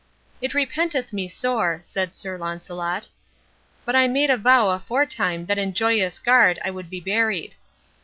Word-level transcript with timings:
"It 0.41 0.55
repenteth 0.55 1.13
me 1.13 1.27
sore," 1.27 1.81
said 1.83 2.17
Sir 2.17 2.35
Launcelot, 2.35 3.07
"but 3.85 3.95
I 3.95 4.07
made 4.07 4.31
a 4.31 4.35
vow 4.37 4.69
aforetime 4.69 5.45
that 5.45 5.59
in 5.59 5.73
Joyous 5.75 6.17
Garde 6.17 6.57
I 6.65 6.71
would 6.71 6.89
be 6.89 6.99
buried." 6.99 7.53